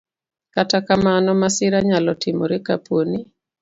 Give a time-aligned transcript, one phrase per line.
[0.53, 3.19] Kata kamano, masira nyalo timore kapo ni